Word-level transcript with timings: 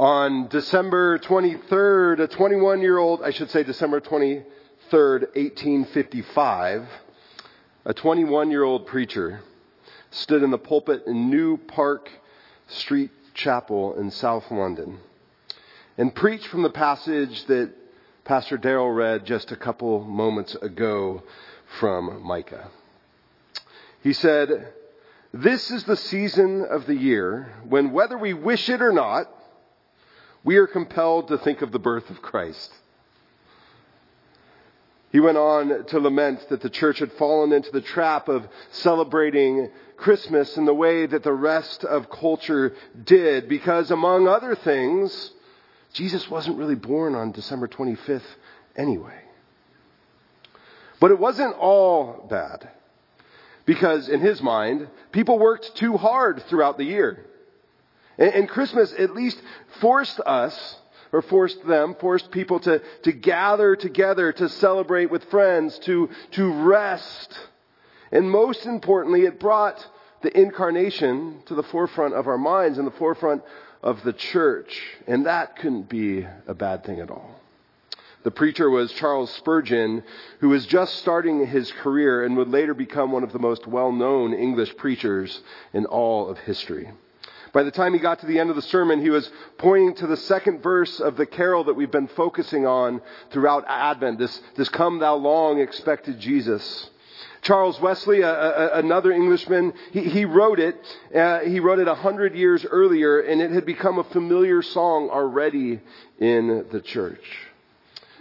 On 0.00 0.48
December 0.48 1.18
23rd, 1.18 2.20
a 2.20 2.26
21 2.26 2.80
year 2.80 2.96
old, 2.96 3.20
I 3.22 3.32
should 3.32 3.50
say 3.50 3.62
December 3.62 4.00
23rd, 4.00 4.46
1855, 4.90 6.88
a 7.84 7.92
21 7.92 8.50
year 8.50 8.62
old 8.64 8.86
preacher 8.86 9.42
stood 10.10 10.42
in 10.42 10.50
the 10.50 10.56
pulpit 10.56 11.02
in 11.06 11.28
New 11.28 11.58
Park 11.58 12.08
Street 12.66 13.10
Chapel 13.34 13.94
in 14.00 14.10
South 14.10 14.50
London 14.50 15.00
and 15.98 16.14
preached 16.14 16.46
from 16.46 16.62
the 16.62 16.70
passage 16.70 17.44
that 17.44 17.70
Pastor 18.24 18.56
Darrell 18.56 18.90
read 18.90 19.26
just 19.26 19.52
a 19.52 19.56
couple 19.56 20.02
moments 20.02 20.54
ago 20.54 21.22
from 21.78 22.22
Micah. 22.22 22.70
He 24.02 24.14
said, 24.14 24.72
This 25.34 25.70
is 25.70 25.84
the 25.84 25.96
season 25.96 26.64
of 26.64 26.86
the 26.86 26.96
year 26.96 27.52
when, 27.68 27.92
whether 27.92 28.16
we 28.16 28.32
wish 28.32 28.70
it 28.70 28.80
or 28.80 28.94
not, 28.94 29.30
we 30.44 30.56
are 30.56 30.66
compelled 30.66 31.28
to 31.28 31.38
think 31.38 31.62
of 31.62 31.72
the 31.72 31.78
birth 31.78 32.10
of 32.10 32.22
Christ. 32.22 32.72
He 35.12 35.20
went 35.20 35.38
on 35.38 35.86
to 35.86 35.98
lament 35.98 36.48
that 36.50 36.60
the 36.60 36.70
church 36.70 37.00
had 37.00 37.12
fallen 37.12 37.52
into 37.52 37.70
the 37.72 37.80
trap 37.80 38.28
of 38.28 38.46
celebrating 38.70 39.70
Christmas 39.96 40.56
in 40.56 40.66
the 40.66 40.74
way 40.74 41.04
that 41.06 41.24
the 41.24 41.32
rest 41.32 41.84
of 41.84 42.08
culture 42.08 42.74
did, 43.04 43.48
because 43.48 43.90
among 43.90 44.28
other 44.28 44.54
things, 44.54 45.32
Jesus 45.92 46.30
wasn't 46.30 46.56
really 46.56 46.76
born 46.76 47.16
on 47.16 47.32
December 47.32 47.66
25th 47.66 48.22
anyway. 48.76 49.20
But 51.00 51.10
it 51.10 51.18
wasn't 51.18 51.56
all 51.56 52.26
bad, 52.30 52.70
because 53.66 54.08
in 54.08 54.20
his 54.20 54.40
mind, 54.40 54.88
people 55.10 55.38
worked 55.38 55.74
too 55.74 55.96
hard 55.96 56.44
throughout 56.44 56.78
the 56.78 56.84
year. 56.84 57.26
And, 58.20 58.48
Christmas 58.48 58.92
at 58.98 59.14
least 59.14 59.40
forced 59.80 60.20
us 60.20 60.76
or 61.10 61.22
forced 61.22 61.66
them, 61.66 61.96
forced 61.98 62.30
people 62.30 62.60
to, 62.60 62.82
to 63.02 63.12
gather 63.12 63.74
together, 63.74 64.30
to 64.30 64.48
celebrate 64.48 65.10
with 65.10 65.24
friends, 65.24 65.78
to, 65.80 66.10
to 66.32 66.52
rest. 66.52 67.38
And 68.12 68.30
most 68.30 68.66
importantly, 68.66 69.22
it 69.22 69.40
brought 69.40 69.84
the 70.22 70.38
incarnation 70.38 71.40
to 71.46 71.54
the 71.54 71.62
forefront 71.62 72.14
of 72.14 72.26
our 72.28 72.36
minds 72.36 72.76
and 72.76 72.86
the 72.86 72.92
forefront 72.92 73.42
of 73.82 74.02
the 74.04 74.12
church. 74.12 74.82
And 75.06 75.24
that 75.24 75.56
couldn't 75.56 75.88
be 75.88 76.26
a 76.46 76.54
bad 76.54 76.84
thing 76.84 77.00
at 77.00 77.10
all. 77.10 77.40
The 78.22 78.30
preacher 78.30 78.68
was 78.68 78.92
Charles 78.92 79.32
Spurgeon, 79.32 80.04
who 80.40 80.50
was 80.50 80.66
just 80.66 80.96
starting 80.96 81.46
his 81.46 81.72
career 81.72 82.22
and 82.22 82.36
would 82.36 82.50
later 82.50 82.74
become 82.74 83.12
one 83.12 83.24
of 83.24 83.32
the 83.32 83.38
most 83.38 83.66
well 83.66 83.92
known 83.92 84.34
English 84.34 84.76
preachers 84.76 85.40
in 85.72 85.86
all 85.86 86.28
of 86.28 86.36
history. 86.40 86.90
By 87.52 87.64
the 87.64 87.70
time 87.70 87.92
he 87.92 87.98
got 87.98 88.20
to 88.20 88.26
the 88.26 88.38
end 88.38 88.50
of 88.50 88.56
the 88.56 88.62
sermon, 88.62 89.00
he 89.00 89.10
was 89.10 89.30
pointing 89.58 89.94
to 89.96 90.06
the 90.06 90.16
second 90.16 90.62
verse 90.62 91.00
of 91.00 91.16
the 91.16 91.26
carol 91.26 91.64
that 91.64 91.74
we've 91.74 91.90
been 91.90 92.08
focusing 92.08 92.66
on 92.66 93.00
throughout 93.30 93.64
Advent, 93.66 94.18
this, 94.18 94.40
this 94.56 94.68
come 94.68 94.98
thou 95.00 95.16
long 95.16 95.60
expected 95.60 96.20
Jesus. 96.20 96.90
Charles 97.42 97.80
Wesley, 97.80 98.20
a, 98.20 98.30
a, 98.30 98.78
another 98.78 99.10
Englishman, 99.12 99.72
he, 99.92 100.02
he 100.02 100.24
wrote 100.24 100.60
it. 100.60 100.76
Uh, 101.14 101.40
he 101.40 101.58
wrote 101.58 101.78
it 101.78 101.88
a 101.88 101.94
hundred 101.94 102.34
years 102.34 102.64
earlier, 102.64 103.20
and 103.20 103.40
it 103.40 103.50
had 103.50 103.66
become 103.66 103.98
a 103.98 104.04
familiar 104.04 104.62
song 104.62 105.08
already 105.10 105.80
in 106.18 106.66
the 106.70 106.80
church. 106.80 107.24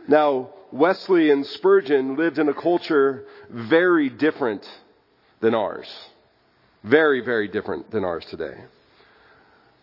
Now, 0.07 0.49
Wesley 0.71 1.31
and 1.31 1.45
Spurgeon 1.45 2.15
lived 2.15 2.39
in 2.39 2.47
a 2.49 2.53
culture 2.53 3.25
very 3.49 4.09
different 4.09 4.67
than 5.41 5.53
ours. 5.53 5.87
Very, 6.83 7.21
very 7.21 7.47
different 7.47 7.91
than 7.91 8.05
ours 8.05 8.25
today. 8.25 8.55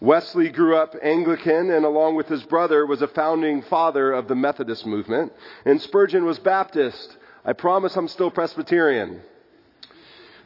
Wesley 0.00 0.50
grew 0.50 0.77
up 0.77 0.94
Anglican 1.02 1.70
and 1.70 1.84
along 1.84 2.16
with 2.16 2.27
his 2.27 2.42
brother 2.44 2.84
was 2.84 3.00
a 3.00 3.08
founding 3.08 3.62
father 3.62 4.12
of 4.12 4.28
the 4.28 4.34
Methodist 4.34 4.84
movement. 4.84 5.33
And 5.64 5.80
Spurgeon 5.80 6.25
was 6.25 6.39
Baptist. 6.39 7.16
I 7.44 7.55
promise 7.55 7.96
I'm 7.96 8.08
still 8.08 8.30
Presbyterian. 8.30 9.23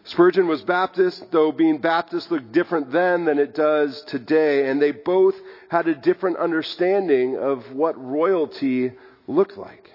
Spurgeon 0.05 0.47
was 0.47 0.63
Baptist, 0.63 1.31
though 1.31 1.53
being 1.53 1.79
Baptist 1.79 2.31
looked 2.31 2.53
different 2.53 2.91
then 2.91 3.25
than 3.25 3.39
it 3.39 3.55
does 3.55 4.03
today. 4.07 4.71
And 4.71 4.81
they 4.81 4.93
both 4.93 5.35
had 5.69 5.89
a 5.89 5.95
different 5.95 6.37
understanding 6.37 7.37
of 7.37 7.73
what 7.73 8.03
royalty 8.03 8.93
looked 9.27 9.59
like. 9.59 9.91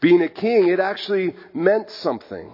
Being 0.00 0.22
a 0.22 0.28
king, 0.28 0.68
it 0.68 0.80
actually 0.80 1.36
meant 1.54 1.90
something. 1.90 2.52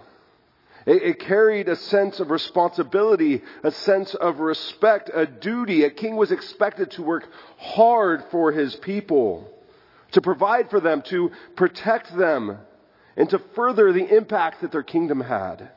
It, 0.88 1.02
it 1.02 1.18
carried 1.20 1.68
a 1.68 1.76
sense 1.76 2.18
of 2.18 2.30
responsibility, 2.30 3.42
a 3.62 3.70
sense 3.70 4.14
of 4.14 4.40
respect, 4.40 5.10
a 5.12 5.26
duty. 5.26 5.84
A 5.84 5.90
king 5.90 6.16
was 6.16 6.32
expected 6.32 6.92
to 6.92 7.02
work 7.02 7.28
hard 7.58 8.24
for 8.30 8.52
his 8.52 8.74
people, 8.74 9.52
to 10.12 10.22
provide 10.22 10.70
for 10.70 10.80
them, 10.80 11.02
to 11.02 11.30
protect 11.56 12.16
them, 12.16 12.56
and 13.18 13.28
to 13.28 13.38
further 13.54 13.92
the 13.92 14.16
impact 14.16 14.62
that 14.62 14.72
their 14.72 14.82
kingdom 14.82 15.20
had. 15.20 15.68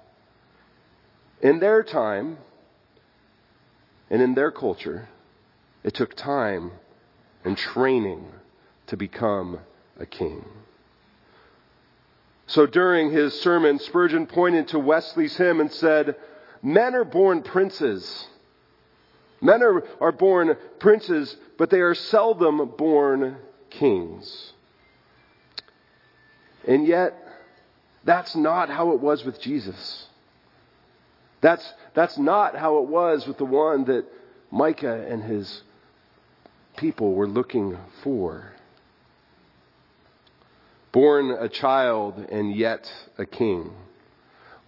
In 1.41 1.59
their 1.59 1.83
time 1.83 2.37
and 4.09 4.21
in 4.21 4.33
their 4.33 4.51
culture, 4.51 5.09
it 5.83 5.93
took 5.93 6.15
time 6.15 6.71
and 7.43 7.57
training 7.57 8.27
to 8.87 8.95
become 8.95 9.59
a 9.99 10.05
king. 10.05 10.45
So 12.51 12.65
during 12.65 13.11
his 13.11 13.39
sermon, 13.39 13.79
Spurgeon 13.79 14.27
pointed 14.27 14.67
to 14.69 14.79
Wesley's 14.79 15.37
hymn 15.37 15.61
and 15.61 15.71
said, 15.71 16.17
Men 16.61 16.95
are 16.95 17.05
born 17.05 17.43
princes. 17.43 18.27
Men 19.39 19.63
are, 19.63 19.81
are 20.01 20.11
born 20.11 20.57
princes, 20.77 21.33
but 21.57 21.69
they 21.69 21.79
are 21.79 21.95
seldom 21.95 22.73
born 22.77 23.37
kings. 23.69 24.51
And 26.67 26.85
yet, 26.85 27.17
that's 28.03 28.35
not 28.35 28.69
how 28.69 28.91
it 28.91 28.99
was 28.99 29.23
with 29.23 29.39
Jesus. 29.39 30.07
That's, 31.39 31.73
that's 31.93 32.17
not 32.17 32.57
how 32.57 32.79
it 32.79 32.89
was 32.89 33.25
with 33.27 33.37
the 33.37 33.45
one 33.45 33.85
that 33.85 34.03
Micah 34.51 35.07
and 35.09 35.23
his 35.23 35.63
people 36.75 37.13
were 37.13 37.29
looking 37.29 37.77
for 38.03 38.51
born 40.91 41.31
a 41.31 41.49
child 41.49 42.17
and 42.29 42.55
yet 42.55 42.91
a 43.17 43.25
king, 43.25 43.71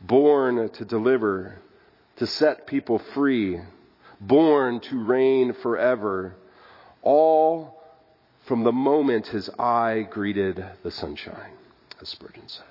born 0.02 0.70
to 0.70 0.86
deliver, 0.86 1.60
to 2.18 2.28
set 2.28 2.68
people 2.68 3.00
free, 3.14 3.60
born 4.20 4.80
to 4.80 5.04
reign 5.04 5.54
forever, 5.62 6.36
all 7.02 7.82
from 8.46 8.64
the 8.64 8.72
moment 8.72 9.28
his 9.28 9.50
eye 9.58 10.08
greeted 10.10 10.64
the 10.84 10.92
sunshine, 10.92 11.54
as 12.02 12.10
Spurgeon 12.10 12.48
said. 12.48 12.66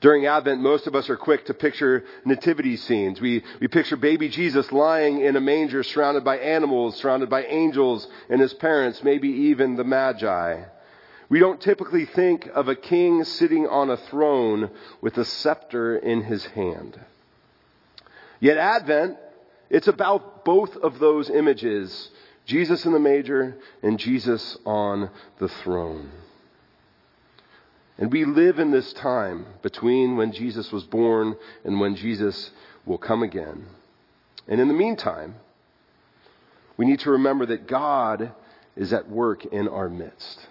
During 0.00 0.26
Advent, 0.26 0.60
most 0.60 0.86
of 0.86 0.94
us 0.94 1.08
are 1.08 1.16
quick 1.16 1.46
to 1.46 1.54
picture 1.54 2.04
nativity 2.24 2.76
scenes. 2.76 3.20
We, 3.20 3.42
we 3.60 3.68
picture 3.68 3.96
baby 3.96 4.28
Jesus 4.28 4.70
lying 4.70 5.22
in 5.22 5.36
a 5.36 5.40
manger 5.40 5.82
surrounded 5.82 6.22
by 6.22 6.36
animals, 6.36 6.96
surrounded 6.96 7.30
by 7.30 7.44
angels 7.44 8.06
and 8.28 8.40
his 8.40 8.52
parents, 8.52 9.02
maybe 9.02 9.28
even 9.28 9.76
the 9.76 9.84
Magi. 9.84 10.64
We 11.28 11.40
don't 11.40 11.60
typically 11.60 12.06
think 12.06 12.48
of 12.54 12.68
a 12.68 12.76
king 12.76 13.24
sitting 13.24 13.66
on 13.66 13.90
a 13.90 13.96
throne 13.96 14.70
with 15.00 15.16
a 15.18 15.24
scepter 15.24 15.96
in 15.96 16.22
his 16.22 16.44
hand. 16.46 17.00
Yet 18.38 18.58
Advent, 18.58 19.16
it's 19.68 19.88
about 19.88 20.44
both 20.44 20.76
of 20.76 20.98
those 20.98 21.28
images 21.30 22.10
Jesus 22.46 22.86
in 22.86 22.92
the 22.92 23.00
manger 23.00 23.56
and 23.82 23.98
Jesus 23.98 24.56
on 24.64 25.10
the 25.38 25.48
throne. 25.48 26.10
And 27.98 28.12
we 28.12 28.24
live 28.24 28.58
in 28.58 28.70
this 28.70 28.92
time 28.92 29.46
between 29.62 30.16
when 30.16 30.32
Jesus 30.32 30.70
was 30.70 30.84
born 30.84 31.36
and 31.64 31.80
when 31.80 31.96
Jesus 31.96 32.50
will 32.84 32.98
come 32.98 33.22
again. 33.22 33.66
And 34.46 34.60
in 34.60 34.68
the 34.68 34.74
meantime, 34.74 35.34
we 36.76 36.86
need 36.86 37.00
to 37.00 37.10
remember 37.10 37.46
that 37.46 37.66
God 37.66 38.32
is 38.76 38.92
at 38.92 39.08
work 39.08 39.44
in 39.46 39.66
our 39.66 39.88
midst. 39.88 40.46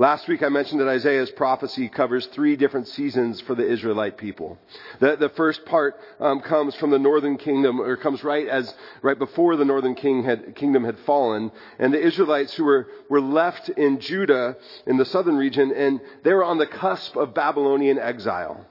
Last 0.00 0.28
week 0.28 0.42
I 0.42 0.48
mentioned 0.48 0.80
that 0.80 0.88
Isaiah's 0.88 1.30
prophecy 1.30 1.90
covers 1.90 2.24
three 2.28 2.56
different 2.56 2.88
seasons 2.88 3.42
for 3.42 3.54
the 3.54 3.66
Israelite 3.66 4.16
people. 4.16 4.56
The, 4.98 5.16
the 5.16 5.28
first 5.28 5.66
part 5.66 6.00
um, 6.18 6.40
comes 6.40 6.74
from 6.76 6.88
the 6.88 6.98
northern 6.98 7.36
kingdom, 7.36 7.78
or 7.78 7.98
comes 7.98 8.24
right 8.24 8.48
as 8.48 8.74
right 9.02 9.18
before 9.18 9.56
the 9.56 9.66
northern 9.66 9.94
king 9.94 10.24
had, 10.24 10.56
kingdom 10.56 10.84
had 10.84 10.98
fallen, 11.00 11.52
and 11.78 11.92
the 11.92 12.00
Israelites 12.00 12.54
who 12.54 12.64
were 12.64 12.88
were 13.10 13.20
left 13.20 13.68
in 13.68 14.00
Judah 14.00 14.56
in 14.86 14.96
the 14.96 15.04
southern 15.04 15.36
region, 15.36 15.70
and 15.70 16.00
they 16.24 16.32
were 16.32 16.44
on 16.44 16.56
the 16.56 16.66
cusp 16.66 17.14
of 17.16 17.34
Babylonian 17.34 17.98
exile. 17.98 18.66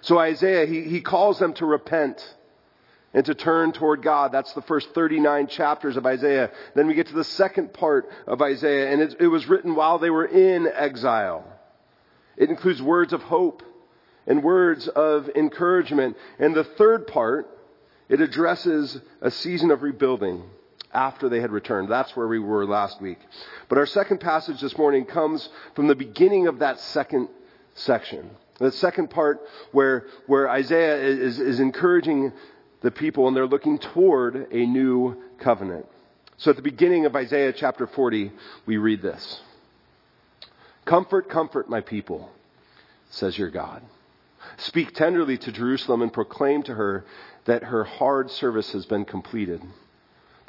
So 0.00 0.18
Isaiah 0.18 0.64
he, 0.64 0.84
he 0.84 1.02
calls 1.02 1.38
them 1.38 1.52
to 1.54 1.66
repent 1.66 2.36
and 3.12 3.24
to 3.26 3.34
turn 3.34 3.72
toward 3.72 4.02
God. 4.02 4.32
That's 4.32 4.52
the 4.52 4.62
first 4.62 4.94
39 4.94 5.48
chapters 5.48 5.96
of 5.96 6.06
Isaiah. 6.06 6.50
Then 6.74 6.86
we 6.86 6.94
get 6.94 7.08
to 7.08 7.14
the 7.14 7.24
second 7.24 7.72
part 7.72 8.08
of 8.26 8.40
Isaiah, 8.40 8.92
and 8.92 9.02
it, 9.02 9.16
it, 9.20 9.26
was 9.26 9.48
written 9.48 9.74
while 9.74 9.98
they 9.98 10.10
were 10.10 10.26
in 10.26 10.68
exile. 10.68 11.44
It 12.36 12.50
includes 12.50 12.80
words 12.80 13.12
of 13.12 13.22
hope 13.22 13.62
and 14.26 14.42
words 14.42 14.88
of 14.88 15.28
encouragement. 15.34 16.16
And 16.38 16.54
the 16.54 16.64
third 16.64 17.06
part 17.06 17.48
it 18.08 18.20
addresses 18.20 19.00
a 19.20 19.30
season 19.30 19.70
of 19.70 19.82
rebuilding 19.82 20.42
after 20.92 21.28
they 21.28 21.40
had 21.40 21.52
returned. 21.52 21.88
That's 21.88 22.16
where 22.16 22.26
we 22.26 22.40
were 22.40 22.66
last 22.66 23.00
week. 23.00 23.18
But 23.68 23.78
our 23.78 23.86
second 23.86 24.18
passage 24.18 24.60
this 24.60 24.76
morning 24.76 25.04
comes 25.04 25.48
from 25.76 25.86
the 25.86 25.94
beginning 25.94 26.48
of 26.48 26.58
that 26.58 26.80
second 26.80 27.28
section. 27.74 28.30
The 28.58 28.72
second 28.72 29.10
part 29.10 29.40
where, 29.70 30.06
where 30.26 30.50
Isaiah 30.50 30.96
is, 30.96 31.38
is 31.38 31.60
encouraging 31.60 32.32
the 32.80 32.90
people 32.90 33.28
and 33.28 33.36
they're 33.36 33.46
looking 33.46 33.78
toward 33.78 34.52
a 34.52 34.66
new 34.66 35.22
covenant. 35.38 35.86
So 36.36 36.50
at 36.50 36.56
the 36.56 36.62
beginning 36.62 37.06
of 37.06 37.14
Isaiah 37.14 37.52
chapter 37.52 37.86
40, 37.86 38.32
we 38.66 38.76
read 38.78 39.02
this. 39.02 39.40
Comfort, 40.84 41.28
comfort 41.28 41.68
my 41.68 41.80
people, 41.80 42.30
says 43.10 43.36
your 43.36 43.50
God. 43.50 43.82
Speak 44.56 44.94
tenderly 44.94 45.36
to 45.38 45.52
Jerusalem 45.52 46.00
and 46.02 46.12
proclaim 46.12 46.62
to 46.64 46.74
her 46.74 47.04
that 47.44 47.64
her 47.64 47.84
hard 47.84 48.30
service 48.30 48.72
has 48.72 48.86
been 48.86 49.04
completed 49.04 49.62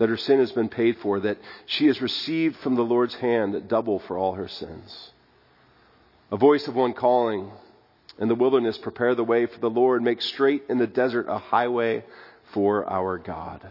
that 0.01 0.09
her 0.09 0.17
sin 0.17 0.39
has 0.39 0.51
been 0.51 0.67
paid 0.67 0.97
for, 0.97 1.19
that 1.19 1.37
she 1.67 1.85
has 1.85 2.01
received 2.01 2.55
from 2.55 2.73
the 2.73 2.81
Lord's 2.81 3.13
hand 3.13 3.67
double 3.67 3.99
for 3.99 4.17
all 4.17 4.33
her 4.33 4.47
sins. 4.47 5.11
A 6.31 6.37
voice 6.37 6.67
of 6.67 6.73
one 6.73 6.93
calling 6.93 7.51
in 8.19 8.27
the 8.27 8.35
wilderness, 8.35 8.77
prepare 8.77 9.15
the 9.15 9.23
way 9.23 9.45
for 9.45 9.59
the 9.59 9.69
Lord, 9.69 10.01
make 10.01 10.21
straight 10.21 10.63
in 10.69 10.77
the 10.77 10.87
desert 10.87 11.27
a 11.27 11.37
highway 11.37 12.03
for 12.53 12.87
our 12.89 13.17
God. 13.17 13.67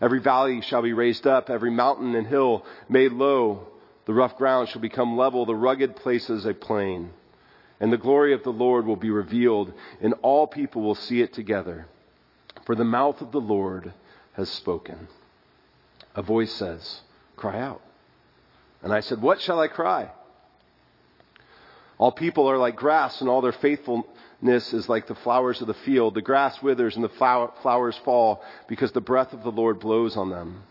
Every 0.00 0.20
valley 0.20 0.60
shall 0.62 0.82
be 0.82 0.92
raised 0.92 1.26
up, 1.26 1.50
every 1.50 1.70
mountain 1.70 2.14
and 2.14 2.26
hill 2.26 2.64
made 2.88 3.12
low. 3.12 3.66
The 4.06 4.14
rough 4.14 4.36
ground 4.36 4.68
shall 4.68 4.80
become 4.80 5.16
level, 5.16 5.44
the 5.44 5.54
rugged 5.54 5.96
places 5.96 6.46
a 6.46 6.54
plain. 6.54 7.10
And 7.80 7.92
the 7.92 7.98
glory 7.98 8.34
of 8.34 8.42
the 8.42 8.52
Lord 8.52 8.86
will 8.86 8.96
be 8.96 9.10
revealed, 9.10 9.72
and 10.00 10.14
all 10.22 10.46
people 10.46 10.82
will 10.82 10.94
see 10.94 11.20
it 11.20 11.32
together. 11.32 11.86
For 12.66 12.74
the 12.74 12.84
mouth 12.84 13.20
of 13.20 13.32
the 13.32 13.40
Lord 13.40 13.92
has 14.34 14.50
spoken 14.50 15.08
a 16.14 16.22
voice 16.22 16.52
says, 16.52 17.00
Cry 17.36 17.60
out. 17.60 17.80
And 18.82 18.92
I 18.92 19.00
said, 19.00 19.22
What 19.22 19.40
shall 19.40 19.60
I 19.60 19.68
cry? 19.68 20.10
All 22.00 22.10
people 22.10 22.50
are 22.50 22.56
like 22.56 22.76
grass, 22.76 23.20
and 23.20 23.28
all 23.28 23.42
their 23.42 23.52
faithfulness 23.52 24.72
is 24.72 24.88
like 24.88 25.06
the 25.06 25.14
flowers 25.16 25.60
of 25.60 25.66
the 25.66 25.74
field. 25.74 26.14
The 26.14 26.22
grass 26.22 26.62
withers 26.62 26.96
and 26.96 27.04
the 27.04 27.10
flowers 27.10 28.00
fall 28.06 28.42
because 28.68 28.90
the 28.92 29.02
breath 29.02 29.34
of 29.34 29.42
the 29.42 29.52
Lord 29.52 29.80
blows 29.80 30.16
on 30.16 30.30
them. 30.30 30.62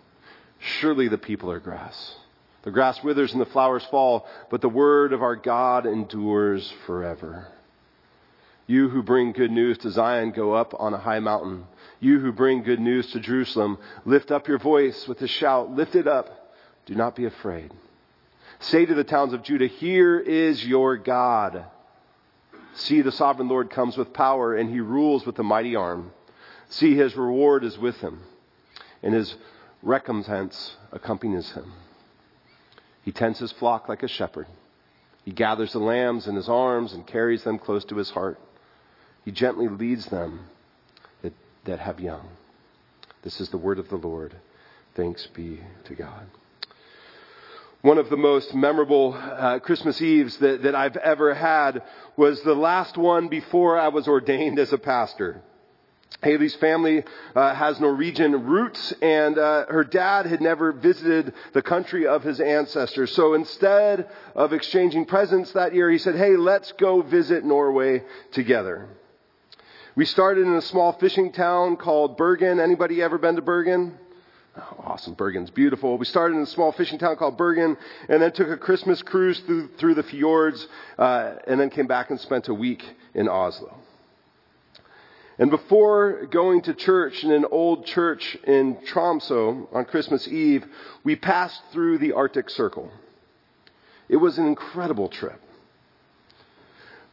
Surely 0.58 1.08
the 1.08 1.20
people 1.20 1.52
are 1.52 1.60
grass. 1.60 2.16
The 2.64 2.72
grass 2.72 3.04
withers 3.04 3.32
and 3.32 3.40
the 3.40 3.46
flowers 3.46 3.86
fall, 3.92 4.28
but 4.50 4.62
the 4.62 4.70
word 4.70 5.14
of 5.14 5.22
our 5.22 5.36
God 5.36 5.86
endures 5.86 6.74
forever. 6.88 7.48
You 8.66 8.90
who 8.90 9.04
bring 9.04 9.32
good 9.32 9.52
news 9.52 9.78
to 9.80 9.92
Zion, 9.92 10.32
go 10.32 10.54
up 10.54 10.74
on 10.80 10.96
a 10.96 10.98
high 10.98 11.20
mountain. 11.20 11.68
You 12.00 12.20
who 12.20 12.32
bring 12.32 12.64
good 12.64 12.80
news 12.80 13.12
to 13.12 13.20
Jerusalem, 13.20 13.78
lift 14.04 14.32
up 14.32 14.48
your 14.48 14.58
voice 14.58 15.08
with 15.08 15.22
a 15.22 15.28
shout. 15.28 15.76
Lift 15.76 15.94
it 15.94 16.08
up. 16.08 16.56
Do 16.88 16.96
not 16.96 17.16
be 17.16 17.26
afraid. 17.26 17.72
Say 18.60 18.86
to 18.86 18.94
the 18.94 19.04
towns 19.04 19.34
of 19.34 19.44
Judah, 19.44 19.68
Here 19.68 20.20
is 20.20 20.66
your 20.66 20.98
God. 20.98 21.66
See, 22.74 23.02
the 23.02 23.12
sovereign 23.12 23.48
Lord 23.48 23.70
comes 23.70 23.98
with 23.98 24.14
power, 24.14 24.56
and 24.56 24.70
he 24.70 24.80
rules 24.80 25.26
with 25.26 25.40
a 25.40 25.44
mighty 25.44 25.76
arm. 25.76 26.12
See, 26.70 26.96
his 26.96 27.16
reward 27.16 27.64
is 27.64 27.78
with 27.78 27.98
him, 27.98 28.22
and 29.02 29.14
his 29.14 29.36
recompense 29.82 30.76
accompanies 30.92 31.52
him. 31.52 31.74
He 33.04 33.12
tends 33.12 33.40
his 33.40 33.52
flock 33.54 33.90
like 33.90 34.04
a 34.04 34.08
shepherd. 34.08 34.48
He 35.24 35.32
gathers 35.32 35.74
the 35.74 35.80
lambs 35.80 36.28
in 36.28 36.36
his 36.36 36.50
arms 36.50 36.94
and 36.94 37.08
carries 37.08 37.44
them 37.44 37.60
close 37.60 37.86
to 37.86 37.96
his 37.96 38.10
heart. 38.12 38.40
He 39.26 39.32
gently 39.32 39.68
leads 39.68 40.06
them 40.08 40.42
that 41.22 41.34
that 41.66 41.80
have 41.80 42.00
young. 42.00 42.28
This 43.22 43.42
is 43.42 43.50
the 43.50 43.58
word 43.58 43.80
of 43.80 43.90
the 43.90 43.98
Lord. 43.98 44.36
Thanks 44.96 45.28
be 45.28 45.60
to 45.86 45.96
God. 45.96 46.28
One 47.82 47.98
of 47.98 48.10
the 48.10 48.18
most 48.18 48.54
memorable 48.54 49.14
uh, 49.14 49.60
Christmas 49.60 50.02
Eves 50.02 50.36
that, 50.40 50.64
that 50.64 50.76
I've 50.76 50.98
ever 50.98 51.34
had 51.34 51.82
was 52.18 52.42
the 52.42 52.54
last 52.54 52.98
one 52.98 53.30
before 53.30 53.80
I 53.80 53.88
was 53.88 54.06
ordained 54.06 54.60
as 54.60 54.74
a 54.74 54.78
pastor. 54.78 55.42
Haley's 56.22 56.56
family 56.56 57.06
uh, 57.34 57.56
has 57.56 57.80
Norwegian 57.80 58.44
roots, 58.48 58.94
and 59.02 59.38
uh, 59.38 59.68
her 59.68 59.86
dad 59.86 60.26
had 60.26 60.42
never 60.42 60.74
visited 60.74 61.34
the 61.54 61.62
country 61.62 62.06
of 62.06 62.22
his 62.22 62.42
ancestors. 62.42 63.14
So 63.14 63.34
instead 63.34 64.10
of 64.36 64.52
exchanging 64.52 65.06
presents 65.06 65.54
that 65.54 65.74
year, 65.74 65.90
he 65.90 66.00
said, 66.00 66.18
"Hey, 66.18 66.36
let's 66.36 66.74
go 66.74 67.02
visit 67.02 67.46
Norway 67.46 68.04
together." 68.34 68.90
We 69.96 70.04
started 70.04 70.46
in 70.46 70.56
a 70.56 70.62
small 70.62 70.92
fishing 70.94 71.32
town 71.32 71.78
called 71.78 72.18
Bergen. 72.18 72.60
Anybody 72.60 73.02
ever 73.02 73.18
been 73.18 73.38
to 73.38 73.42
Bergen? 73.42 73.98
Awesome. 74.56 75.14
Bergen's 75.14 75.52
beautiful. 75.52 75.98
We 75.98 76.06
started 76.06 76.36
in 76.36 76.42
a 76.44 76.48
small 76.48 76.72
fishing 76.72 76.98
town 76.98 77.16
called 77.18 77.38
Bergen 77.38 77.78
and 78.08 78.22
then 78.22 78.32
took 78.32 78.50
a 78.50 78.58
Christmas 78.58 79.02
cruise 79.02 79.40
through, 79.42 79.70
through 79.78 79.96
the 79.96 80.04
fjords 80.04 80.68
uh, 80.98 81.36
and 81.48 81.60
then 81.60 81.70
came 81.70 81.88
back 81.88 82.10
and 82.10 82.20
spent 82.20 82.48
a 82.48 82.54
week 82.54 82.84
in 83.14 83.28
Oslo. 83.28 83.76
And 85.38 85.50
before 85.50 86.26
going 86.26 86.64
to 86.64 86.74
church 86.74 87.24
in 87.24 87.32
an 87.32 87.46
old 87.50 87.86
church 87.86 88.38
in 88.46 88.78
Tromso 88.86 89.70
on 89.72 89.86
Christmas 89.86 90.28
Eve, 90.28 90.66
we 91.04 91.16
passed 91.16 91.62
through 91.72 92.00
the 92.00 92.12
Arctic 92.12 92.50
Circle. 92.50 92.92
It 94.10 94.18
was 94.18 94.38
an 94.38 94.48
incredible 94.48 95.08
trip. 95.08 95.40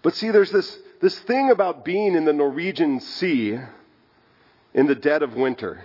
But 0.02 0.14
see, 0.16 0.30
there's 0.30 0.50
this 0.50 0.78
this 1.00 1.18
thing 1.20 1.50
about 1.50 1.84
being 1.84 2.14
in 2.14 2.24
the 2.24 2.32
Norwegian 2.32 3.00
Sea 3.00 3.60
in 4.74 4.86
the 4.86 4.94
dead 4.94 5.22
of 5.22 5.34
winter. 5.34 5.84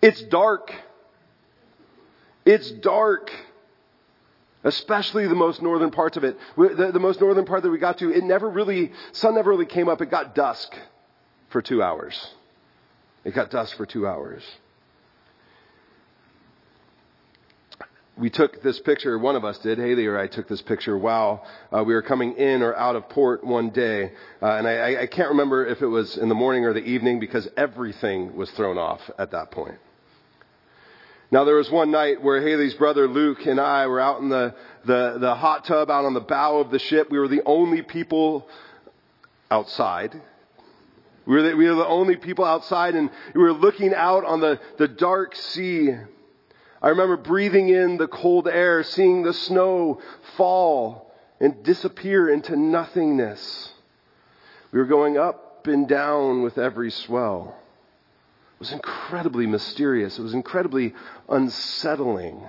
It's 0.00 0.22
dark. 0.22 0.72
It's 2.44 2.70
dark. 2.70 3.30
Especially 4.64 5.26
the 5.26 5.34
most 5.34 5.62
northern 5.62 5.90
parts 5.90 6.16
of 6.16 6.24
it. 6.24 6.36
The, 6.56 6.90
the, 6.92 6.98
most 6.98 7.20
northern 7.20 7.44
part 7.44 7.62
that 7.62 7.70
we 7.70 7.78
got 7.78 7.98
to, 7.98 8.10
it 8.10 8.24
never 8.24 8.48
really, 8.50 8.92
sun 9.12 9.34
never 9.34 9.50
really 9.50 9.66
came 9.66 9.88
up. 9.88 10.00
It 10.00 10.10
got 10.10 10.34
dusk 10.34 10.74
for 11.50 11.62
two 11.62 11.82
hours. 11.82 12.28
It 13.24 13.34
got 13.34 13.50
dusk 13.50 13.76
for 13.76 13.86
two 13.86 14.06
hours. 14.06 14.42
we 18.18 18.30
took 18.30 18.62
this 18.62 18.78
picture, 18.80 19.18
one 19.18 19.36
of 19.36 19.44
us 19.44 19.58
did, 19.58 19.78
Haley 19.78 20.06
or 20.06 20.18
I 20.18 20.26
took 20.26 20.48
this 20.48 20.60
picture 20.62 20.98
while 20.98 21.46
uh, 21.72 21.84
we 21.84 21.94
were 21.94 22.02
coming 22.02 22.34
in 22.34 22.62
or 22.62 22.74
out 22.74 22.96
of 22.96 23.08
port 23.08 23.44
one 23.44 23.70
day. 23.70 24.12
Uh, 24.42 24.46
and 24.46 24.66
I, 24.66 25.02
I 25.02 25.06
can't 25.06 25.30
remember 25.30 25.64
if 25.66 25.82
it 25.82 25.86
was 25.86 26.16
in 26.16 26.28
the 26.28 26.34
morning 26.34 26.64
or 26.64 26.72
the 26.72 26.84
evening 26.84 27.20
because 27.20 27.48
everything 27.56 28.34
was 28.34 28.50
thrown 28.50 28.76
off 28.76 29.00
at 29.18 29.30
that 29.30 29.50
point. 29.50 29.78
Now 31.30 31.44
there 31.44 31.56
was 31.56 31.70
one 31.70 31.90
night 31.90 32.22
where 32.22 32.40
Haley's 32.40 32.74
brother 32.74 33.06
Luke 33.06 33.46
and 33.46 33.60
I 33.60 33.86
were 33.86 34.00
out 34.00 34.20
in 34.20 34.28
the, 34.28 34.54
the, 34.84 35.18
the 35.18 35.34
hot 35.34 35.64
tub 35.64 35.90
out 35.90 36.04
on 36.04 36.14
the 36.14 36.20
bow 36.20 36.58
of 36.58 36.70
the 36.70 36.78
ship. 36.78 37.10
We 37.10 37.18
were 37.18 37.28
the 37.28 37.42
only 37.44 37.82
people 37.82 38.48
outside. 39.50 40.20
We 41.26 41.34
were 41.34 41.42
the, 41.42 41.54
we 41.54 41.68
were 41.68 41.74
the 41.74 41.86
only 41.86 42.16
people 42.16 42.44
outside 42.44 42.94
and 42.94 43.10
we 43.34 43.42
were 43.42 43.52
looking 43.52 43.92
out 43.94 44.24
on 44.24 44.40
the, 44.40 44.58
the 44.78 44.88
dark 44.88 45.36
sea 45.36 45.94
I 46.80 46.90
remember 46.90 47.16
breathing 47.16 47.68
in 47.70 47.96
the 47.96 48.06
cold 48.06 48.46
air, 48.46 48.84
seeing 48.84 49.22
the 49.22 49.34
snow 49.34 50.00
fall 50.36 51.12
and 51.40 51.62
disappear 51.64 52.28
into 52.28 52.56
nothingness. 52.56 53.72
We 54.70 54.78
were 54.78 54.86
going 54.86 55.18
up 55.18 55.66
and 55.66 55.88
down 55.88 56.42
with 56.42 56.56
every 56.56 56.90
swell. 56.90 57.56
Was 58.58 58.72
incredibly 58.72 59.46
mysterious. 59.46 60.18
It 60.18 60.22
was 60.22 60.34
incredibly 60.34 60.94
unsettling. 61.28 62.42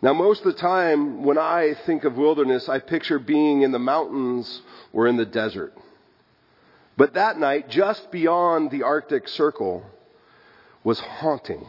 Now, 0.00 0.12
most 0.12 0.44
of 0.44 0.52
the 0.52 0.60
time, 0.60 1.24
when 1.24 1.38
I 1.38 1.74
think 1.86 2.04
of 2.04 2.16
wilderness, 2.16 2.68
I 2.68 2.78
picture 2.78 3.18
being 3.18 3.62
in 3.62 3.72
the 3.72 3.78
mountains 3.78 4.62
or 4.92 5.08
in 5.08 5.16
the 5.16 5.26
desert. 5.26 5.74
But 6.96 7.14
that 7.14 7.38
night, 7.38 7.68
just 7.68 8.10
beyond 8.10 8.70
the 8.70 8.84
Arctic 8.84 9.26
Circle, 9.26 9.84
was 10.84 11.00
haunting. 11.00 11.66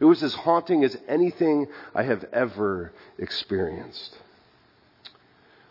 It 0.00 0.04
was 0.04 0.22
as 0.22 0.34
haunting 0.34 0.82
as 0.84 0.96
anything 1.06 1.68
I 1.94 2.02
have 2.02 2.24
ever 2.32 2.92
experienced. 3.18 4.18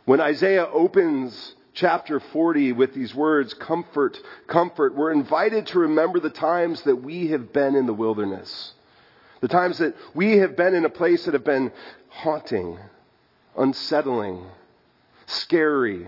When 0.05 0.21
Isaiah 0.21 0.67
opens 0.67 1.55
chapter 1.73 2.19
40 2.19 2.73
with 2.73 2.93
these 2.93 3.13
words, 3.13 3.53
comfort, 3.53 4.19
comfort, 4.47 4.95
we're 4.95 5.11
invited 5.11 5.67
to 5.67 5.79
remember 5.79 6.19
the 6.19 6.29
times 6.29 6.81
that 6.83 6.97
we 6.97 7.27
have 7.29 7.51
been 7.51 7.75
in 7.75 7.85
the 7.85 7.93
wilderness. 7.93 8.73
The 9.41 9.47
times 9.47 9.79
that 9.79 9.95
we 10.13 10.37
have 10.37 10.55
been 10.55 10.75
in 10.75 10.85
a 10.85 10.89
place 10.89 11.25
that 11.25 11.33
have 11.33 11.43
been 11.43 11.71
haunting, 12.09 12.79
unsettling, 13.57 14.45
scary, 15.25 16.07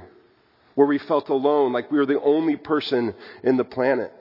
where 0.76 0.88
we 0.88 1.00
felt 1.00 1.30
alone, 1.30 1.74
like 1.74 1.92
we 1.92 1.98
were 1.98 2.06
the 2.06 2.22
only 2.22 2.56
person 2.56 3.16
in 3.44 3.58
the 3.58 3.64
planet. 3.64 4.14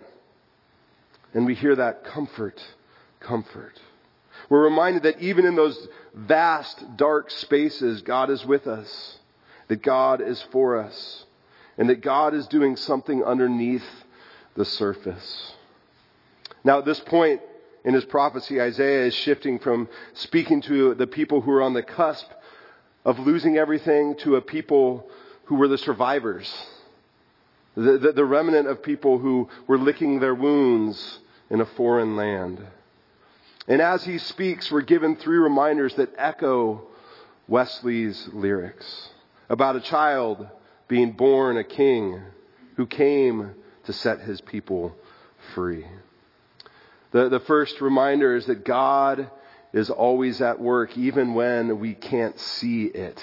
And 1.35 1.47
we 1.47 1.55
hear 1.55 1.77
that 1.77 2.05
comfort, 2.05 2.65
comfort. 3.21 3.79
We're 4.49 4.65
reminded 4.65 5.03
that 5.03 5.21
even 5.21 5.47
in 5.47 5.57
those 5.57 5.89
vast, 6.15 6.97
dark 6.97 7.31
spaces, 7.31 8.03
God 8.03 8.31
is 8.31 8.45
with 8.45 8.67
us, 8.67 9.19
that 9.69 9.83
God 9.83 10.21
is 10.21 10.41
for 10.53 10.79
us, 10.79 11.25
and 11.78 11.88
that 11.90 12.00
God 12.00 12.35
is 12.35 12.47
doing 12.47 12.76
something 12.76 13.25
underneath 13.25 13.85
the 14.54 14.64
surface. 14.64 15.52
Now, 16.62 16.78
at 16.78 16.85
this 16.85 17.00
point 17.00 17.40
in 17.85 17.95
his 17.95 18.04
prophecy, 18.04 18.61
Isaiah 18.61 19.07
is 19.07 19.14
shifting 19.14 19.59
from 19.59 19.88
speaking 20.14 20.62
to 20.62 20.95
the 20.95 21.07
people 21.07 21.40
who 21.40 21.50
are 21.52 21.62
on 21.62 21.75
the 21.75 21.83
cusp 21.83 22.26
of 23.04 23.19
losing 23.19 23.57
everything 23.57 24.16
to 24.16 24.37
a 24.37 24.40
people 24.40 25.09
who 25.45 25.57
were 25.57 25.69
the 25.69 25.76
survivors, 25.78 26.50
the, 27.75 27.99
the, 27.99 28.12
the 28.12 28.25
remnant 28.25 28.66
of 28.66 28.83
people 28.83 29.19
who 29.19 29.49
were 29.66 29.76
licking 29.76 30.21
their 30.21 30.35
wounds 30.35 31.19
in 31.50 31.61
a 31.61 31.66
foreign 31.66 32.16
land. 32.16 32.64
And 33.69 33.83
as 33.83 34.04
he 34.04 34.19
speaks, 34.19 34.71
we're 34.71 34.83
given 34.83 35.16
three 35.16 35.38
reminders 35.38 35.95
that 35.97 36.14
echo 36.16 36.87
Wesley's 37.47 38.28
lyrics 38.33 39.11
about 39.50 39.76
a 39.76 39.81
child 39.81 40.47
being 40.88 41.12
born 41.12 41.57
a 41.57 41.64
king 41.64 42.21
who 42.76 42.87
came 42.87 43.55
to 43.85 43.93
set 43.93 44.21
his 44.21 44.41
people 44.41 44.95
free. 45.55 45.87
The, 47.12 47.29
the 47.29 47.41
first 47.41 47.81
reminder 47.81 48.35
is 48.37 48.47
that 48.47 48.64
God 48.64 49.31
is 49.73 49.91
always 49.91 50.41
at 50.41 50.61
work, 50.61 50.97
even 50.97 51.35
when 51.35 51.81
we 51.81 51.95
can't 51.95 52.38
see 52.38 52.85
it, 52.85 53.23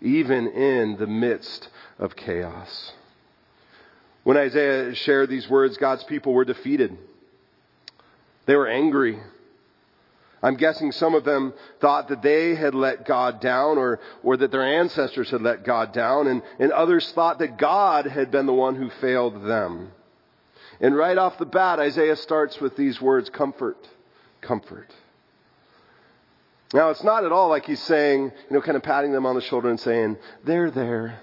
even 0.00 0.48
in 0.48 0.96
the 0.96 1.06
midst 1.06 1.68
of 1.98 2.16
chaos. 2.16 2.92
When 4.24 4.36
Isaiah 4.36 4.94
shared 4.94 5.30
these 5.30 5.48
words, 5.48 5.76
God's 5.76 6.04
people 6.04 6.32
were 6.32 6.44
defeated. 6.44 6.96
They 8.46 8.56
were 8.56 8.68
angry. 8.68 9.18
I'm 10.42 10.56
guessing 10.56 10.92
some 10.92 11.14
of 11.14 11.24
them 11.24 11.52
thought 11.80 12.08
that 12.08 12.22
they 12.22 12.54
had 12.54 12.74
let 12.74 13.04
God 13.04 13.40
down 13.40 13.76
or, 13.76 14.00
or 14.22 14.36
that 14.38 14.50
their 14.50 14.80
ancestors 14.80 15.30
had 15.30 15.42
let 15.42 15.64
God 15.64 15.92
down, 15.92 16.26
and, 16.26 16.42
and 16.58 16.72
others 16.72 17.10
thought 17.12 17.40
that 17.40 17.58
God 17.58 18.06
had 18.06 18.30
been 18.30 18.46
the 18.46 18.54
one 18.54 18.74
who 18.74 18.88
failed 18.88 19.44
them. 19.44 19.92
And 20.80 20.96
right 20.96 21.18
off 21.18 21.36
the 21.36 21.44
bat, 21.44 21.78
Isaiah 21.78 22.16
starts 22.16 22.58
with 22.58 22.74
these 22.74 23.00
words 23.02 23.28
comfort, 23.28 23.86
comfort. 24.40 24.88
Now, 26.72 26.90
it's 26.90 27.04
not 27.04 27.24
at 27.24 27.32
all 27.32 27.48
like 27.48 27.66
he's 27.66 27.82
saying, 27.82 28.22
you 28.22 28.56
know, 28.56 28.62
kind 28.62 28.76
of 28.76 28.82
patting 28.82 29.12
them 29.12 29.26
on 29.26 29.34
the 29.34 29.42
shoulder 29.42 29.68
and 29.68 29.78
saying, 29.78 30.16
they're 30.44 30.70
there. 30.70 31.20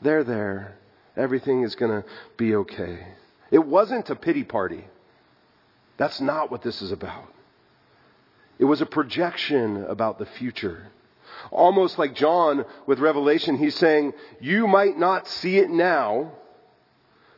They're 0.00 0.24
there. 0.24 0.76
Everything 1.16 1.62
is 1.62 1.74
going 1.74 2.02
to 2.02 2.08
be 2.36 2.54
okay. 2.54 3.04
It 3.50 3.66
wasn't 3.66 4.10
a 4.10 4.14
pity 4.14 4.44
party. 4.44 4.84
That's 5.96 6.20
not 6.20 6.50
what 6.50 6.62
this 6.62 6.82
is 6.82 6.92
about. 6.92 7.32
It 8.58 8.64
was 8.64 8.80
a 8.80 8.86
projection 8.86 9.84
about 9.84 10.18
the 10.18 10.26
future. 10.26 10.86
Almost 11.50 11.98
like 11.98 12.14
John 12.14 12.64
with 12.86 12.98
Revelation, 12.98 13.56
he's 13.56 13.76
saying, 13.76 14.12
You 14.40 14.66
might 14.66 14.98
not 14.98 15.26
see 15.26 15.58
it 15.58 15.70
now, 15.70 16.32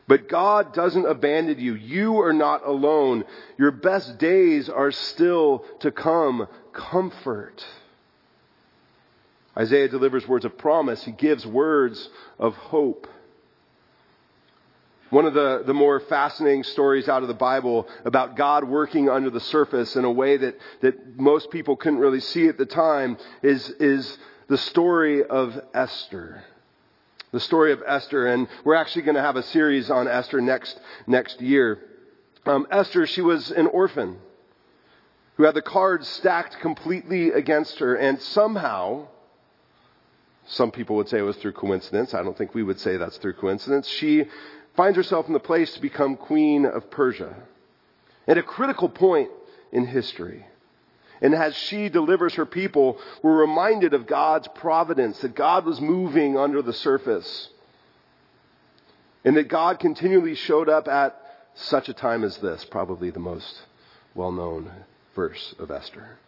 but 0.07 0.29
God 0.29 0.73
doesn't 0.73 1.05
abandon 1.05 1.59
you. 1.59 1.73
You 1.73 2.19
are 2.21 2.33
not 2.33 2.65
alone. 2.65 3.25
Your 3.57 3.71
best 3.71 4.17
days 4.19 4.69
are 4.69 4.91
still 4.91 5.65
to 5.79 5.91
come. 5.91 6.47
Comfort. 6.73 7.65
Isaiah 9.57 9.87
delivers 9.87 10.27
words 10.27 10.45
of 10.45 10.57
promise. 10.57 11.03
He 11.03 11.11
gives 11.11 11.45
words 11.45 12.09
of 12.37 12.55
hope. 12.55 13.07
One 15.11 15.25
of 15.25 15.33
the, 15.33 15.63
the 15.65 15.73
more 15.73 15.99
fascinating 15.99 16.63
stories 16.63 17.07
out 17.07 17.21
of 17.21 17.27
the 17.27 17.35
Bible 17.35 17.87
about 18.05 18.35
God 18.35 18.63
working 18.63 19.09
under 19.09 19.29
the 19.29 19.39
surface 19.39 19.95
in 19.95 20.03
a 20.03 20.11
way 20.11 20.37
that, 20.37 20.57
that 20.81 21.19
most 21.19 21.51
people 21.51 21.75
couldn't 21.75 21.99
really 21.99 22.19
see 22.19 22.47
at 22.47 22.57
the 22.57 22.65
time 22.65 23.17
is, 23.43 23.69
is 23.69 24.17
the 24.47 24.57
story 24.57 25.23
of 25.23 25.59
Esther. 25.73 26.43
The 27.31 27.39
story 27.39 27.71
of 27.71 27.83
Esther, 27.85 28.27
and 28.27 28.47
we're 28.63 28.75
actually 28.75 29.03
going 29.03 29.15
to 29.15 29.21
have 29.21 29.35
a 29.35 29.43
series 29.43 29.91
on 29.91 30.07
Esther 30.07 30.41
next, 30.41 30.79
next 31.05 31.39
year. 31.39 31.79
Um, 32.45 32.65
Esther, 32.71 33.05
she 33.05 33.21
was 33.21 33.51
an 33.51 33.67
orphan 33.67 34.17
who 35.35 35.43
had 35.43 35.53
the 35.53 35.61
cards 35.61 36.07
stacked 36.07 36.59
completely 36.61 37.31
against 37.31 37.79
her, 37.79 37.95
and 37.95 38.21
somehow, 38.21 39.07
some 40.47 40.71
people 40.71 40.95
would 40.95 41.09
say 41.09 41.19
it 41.19 41.23
was 41.23 41.35
through 41.37 41.51
coincidence. 41.51 42.13
I 42.13 42.23
don't 42.23 42.37
think 42.37 42.55
we 42.55 42.63
would 42.63 42.79
say 42.79 42.97
that's 42.97 43.17
through 43.17 43.33
coincidence. 43.33 43.87
She 43.87 44.25
finds 44.75 44.97
herself 44.97 45.27
in 45.27 45.33
the 45.33 45.39
place 45.39 45.73
to 45.73 45.81
become 45.81 46.15
queen 46.15 46.65
of 46.65 46.89
Persia 46.89 47.35
at 48.27 48.37
a 48.37 48.43
critical 48.43 48.89
point 48.89 49.29
in 49.71 49.85
history. 49.85 50.45
And 51.21 51.33
as 51.33 51.55
she 51.55 51.89
delivers 51.89 52.35
her 52.35 52.45
people, 52.45 52.97
we're 53.23 53.39
reminded 53.39 53.93
of 53.93 54.05
God's 54.05 54.47
providence, 54.49 55.19
that 55.19 55.35
God 55.35 55.65
was 55.65 55.79
moving 55.79 56.37
under 56.37 56.61
the 56.61 56.73
surface. 56.73 57.49
And 59.23 59.37
that 59.37 59.47
God 59.47 59.79
continually 59.79 60.35
showed 60.35 60.69
up 60.69 60.87
at 60.87 61.19
such 61.55 61.89
a 61.89 61.93
time 61.93 62.23
as 62.23 62.37
this, 62.37 62.65
probably 62.65 63.09
the 63.09 63.19
most 63.19 63.61
well 64.13 64.31
known 64.31 64.71
verse 65.15 65.55
of 65.57 65.71
Esther. 65.71 66.19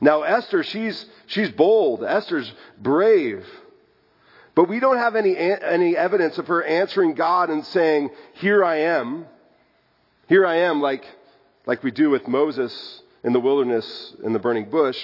Now, 0.00 0.22
Esther, 0.22 0.64
she's, 0.64 1.06
she's 1.26 1.50
bold. 1.50 2.02
Esther's 2.02 2.50
brave. 2.78 3.46
But 4.60 4.68
we 4.68 4.78
don't 4.78 4.98
have 4.98 5.16
any, 5.16 5.38
any 5.38 5.96
evidence 5.96 6.36
of 6.36 6.48
her 6.48 6.62
answering 6.62 7.14
God 7.14 7.48
and 7.48 7.64
saying, 7.64 8.10
Here 8.34 8.62
I 8.62 8.80
am. 8.80 9.24
Here 10.28 10.46
I 10.46 10.56
am, 10.56 10.82
like, 10.82 11.02
like 11.64 11.82
we 11.82 11.90
do 11.90 12.10
with 12.10 12.28
Moses 12.28 13.00
in 13.24 13.32
the 13.32 13.40
wilderness 13.40 14.14
in 14.22 14.34
the 14.34 14.38
burning 14.38 14.68
bush, 14.68 14.98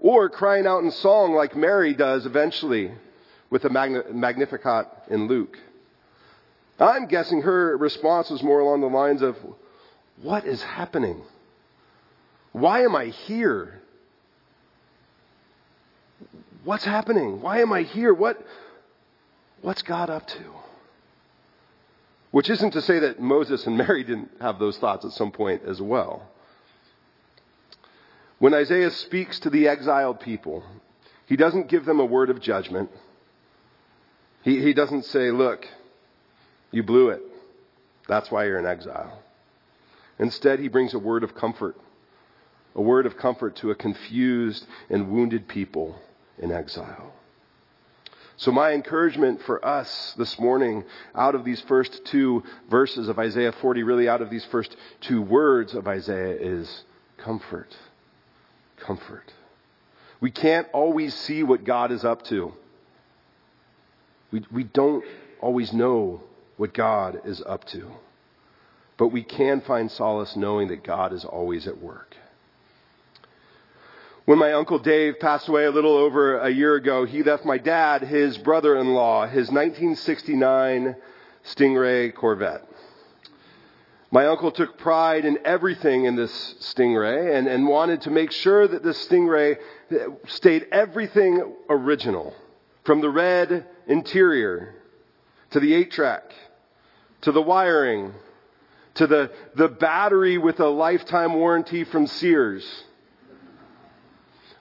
or 0.00 0.30
crying 0.30 0.66
out 0.66 0.82
in 0.82 0.90
song 0.90 1.34
like 1.34 1.54
Mary 1.54 1.92
does 1.92 2.24
eventually 2.24 2.90
with 3.50 3.60
the 3.60 3.68
Magnificat 3.68 4.86
in 5.10 5.26
Luke. 5.28 5.58
I'm 6.78 7.04
guessing 7.04 7.42
her 7.42 7.76
response 7.76 8.30
was 8.30 8.42
more 8.42 8.60
along 8.60 8.80
the 8.80 8.86
lines 8.86 9.20
of, 9.20 9.36
What 10.22 10.46
is 10.46 10.62
happening? 10.62 11.20
Why 12.52 12.84
am 12.84 12.96
I 12.96 13.08
here? 13.08 13.82
What's 16.64 16.86
happening? 16.86 17.42
Why 17.42 17.60
am 17.60 17.74
I 17.74 17.82
here? 17.82 18.14
What, 18.14 18.42
what's 19.62 19.82
God 19.82 20.10
up 20.10 20.26
to? 20.28 20.44
Which 22.30 22.50
isn't 22.50 22.72
to 22.72 22.82
say 22.82 22.98
that 23.00 23.20
Moses 23.20 23.66
and 23.66 23.76
Mary 23.76 24.04
didn't 24.04 24.30
have 24.40 24.58
those 24.58 24.78
thoughts 24.78 25.04
at 25.04 25.12
some 25.12 25.32
point 25.32 25.62
as 25.66 25.80
well. 25.80 26.28
When 28.38 28.54
Isaiah 28.54 28.90
speaks 28.90 29.38
to 29.40 29.50
the 29.50 29.68
exiled 29.68 30.20
people, 30.20 30.64
he 31.26 31.36
doesn't 31.36 31.68
give 31.68 31.84
them 31.84 32.00
a 32.00 32.04
word 32.04 32.28
of 32.28 32.40
judgment. 32.40 32.90
He, 34.42 34.60
he 34.60 34.72
doesn't 34.72 35.04
say, 35.04 35.30
Look, 35.30 35.66
you 36.72 36.82
blew 36.82 37.10
it. 37.10 37.22
That's 38.08 38.30
why 38.30 38.46
you're 38.46 38.58
in 38.58 38.66
exile. 38.66 39.22
Instead, 40.18 40.58
he 40.58 40.68
brings 40.68 40.94
a 40.94 40.98
word 40.98 41.22
of 41.22 41.34
comfort, 41.34 41.76
a 42.74 42.82
word 42.82 43.06
of 43.06 43.16
comfort 43.16 43.56
to 43.56 43.70
a 43.70 43.74
confused 43.74 44.66
and 44.90 45.10
wounded 45.10 45.46
people 45.46 45.96
in 46.38 46.50
exile. 46.50 47.12
So, 48.42 48.50
my 48.50 48.72
encouragement 48.72 49.40
for 49.42 49.64
us 49.64 50.14
this 50.18 50.36
morning, 50.40 50.82
out 51.14 51.36
of 51.36 51.44
these 51.44 51.60
first 51.60 52.04
two 52.06 52.42
verses 52.68 53.08
of 53.08 53.16
Isaiah 53.16 53.52
40, 53.52 53.84
really 53.84 54.08
out 54.08 54.20
of 54.20 54.30
these 54.30 54.44
first 54.46 54.74
two 55.00 55.22
words 55.22 55.74
of 55.74 55.86
Isaiah, 55.86 56.34
is 56.40 56.82
comfort. 57.18 57.72
Comfort. 58.78 59.32
We 60.20 60.32
can't 60.32 60.66
always 60.72 61.14
see 61.14 61.44
what 61.44 61.62
God 61.62 61.92
is 61.92 62.04
up 62.04 62.24
to. 62.24 62.52
We, 64.32 64.44
we 64.50 64.64
don't 64.64 65.04
always 65.40 65.72
know 65.72 66.24
what 66.56 66.74
God 66.74 67.20
is 67.24 67.40
up 67.46 67.64
to. 67.66 67.92
But 68.96 69.12
we 69.12 69.22
can 69.22 69.60
find 69.60 69.88
solace 69.88 70.34
knowing 70.34 70.66
that 70.66 70.82
God 70.82 71.12
is 71.12 71.24
always 71.24 71.68
at 71.68 71.78
work. 71.80 72.16
When 74.24 74.38
my 74.38 74.52
uncle 74.52 74.78
Dave 74.78 75.18
passed 75.18 75.48
away 75.48 75.64
a 75.64 75.70
little 75.72 75.96
over 75.96 76.38
a 76.38 76.48
year 76.48 76.76
ago, 76.76 77.04
he 77.04 77.24
left 77.24 77.44
my 77.44 77.58
dad 77.58 78.02
his 78.02 78.38
brother 78.38 78.76
in 78.76 78.94
law, 78.94 79.26
his 79.26 79.50
1969 79.50 80.94
Stingray 81.44 82.14
Corvette. 82.14 82.64
My 84.12 84.26
uncle 84.26 84.52
took 84.52 84.78
pride 84.78 85.24
in 85.24 85.40
everything 85.44 86.04
in 86.04 86.14
this 86.14 86.54
Stingray 86.60 87.36
and, 87.36 87.48
and 87.48 87.66
wanted 87.66 88.02
to 88.02 88.10
make 88.10 88.30
sure 88.30 88.68
that 88.68 88.84
this 88.84 89.08
Stingray 89.08 89.56
stayed 90.28 90.68
everything 90.70 91.56
original. 91.68 92.32
From 92.84 93.00
the 93.00 93.10
red 93.10 93.66
interior 93.88 94.76
to 95.50 95.58
the 95.58 95.74
8 95.74 95.90
track 95.90 96.32
to 97.22 97.32
the 97.32 97.42
wiring 97.42 98.12
to 98.94 99.06
the, 99.08 99.32
the 99.56 99.68
battery 99.68 100.38
with 100.38 100.60
a 100.60 100.68
lifetime 100.68 101.34
warranty 101.34 101.82
from 101.82 102.06
Sears 102.06 102.84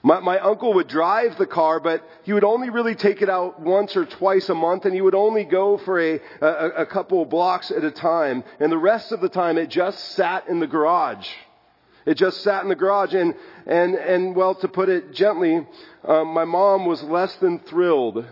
my, 0.03 0.19
my, 0.19 0.39
uncle 0.39 0.73
would 0.73 0.87
drive 0.87 1.37
the 1.37 1.45
car, 1.45 1.79
but 1.79 2.03
he 2.23 2.33
would 2.33 2.43
only 2.43 2.69
really 2.69 2.95
take 2.95 3.21
it 3.21 3.29
out 3.29 3.59
once 3.59 3.95
or 3.95 4.05
twice 4.05 4.49
a 4.49 4.55
month, 4.55 4.85
and 4.85 4.95
he 4.95 5.01
would 5.01 5.13
only 5.13 5.43
go 5.43 5.77
for 5.77 5.99
a, 5.99 6.19
a, 6.41 6.67
a 6.77 6.85
couple 6.87 7.23
blocks 7.25 7.69
at 7.69 7.83
a 7.83 7.91
time. 7.91 8.43
And 8.59 8.71
the 8.71 8.79
rest 8.79 9.11
of 9.11 9.21
the 9.21 9.29
time, 9.29 9.59
it 9.59 9.69
just 9.69 9.99
sat 10.13 10.47
in 10.47 10.59
the 10.59 10.67
garage. 10.67 11.27
It 12.05 12.15
just 12.15 12.41
sat 12.41 12.63
in 12.63 12.69
the 12.69 12.75
garage, 12.75 13.13
and 13.13 13.35
and 13.67 13.93
and 13.93 14.35
well, 14.35 14.55
to 14.55 14.67
put 14.67 14.89
it 14.89 15.13
gently, 15.13 15.67
um, 16.03 16.29
my 16.29 16.45
mom 16.45 16.87
was 16.87 17.03
less 17.03 17.35
than 17.35 17.59
thrilled 17.59 18.25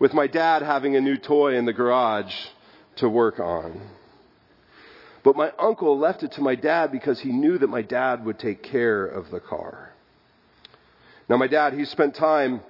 with 0.00 0.12
my 0.12 0.26
dad 0.26 0.62
having 0.62 0.96
a 0.96 1.00
new 1.00 1.16
toy 1.16 1.54
in 1.54 1.64
the 1.64 1.72
garage 1.72 2.34
to 2.96 3.08
work 3.08 3.38
on. 3.38 3.80
But 5.22 5.36
my 5.36 5.52
uncle 5.60 5.96
left 5.96 6.24
it 6.24 6.32
to 6.32 6.40
my 6.40 6.56
dad 6.56 6.90
because 6.90 7.20
he 7.20 7.30
knew 7.30 7.56
that 7.58 7.68
my 7.68 7.82
dad 7.82 8.24
would 8.24 8.40
take 8.40 8.64
care 8.64 9.06
of 9.06 9.30
the 9.30 9.38
car. 9.38 9.91
Now, 11.28 11.36
my 11.36 11.46
dad, 11.46 11.74
he 11.74 11.84
spent 11.84 12.14
time, 12.14 12.60